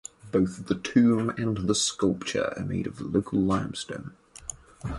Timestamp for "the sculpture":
1.69-2.55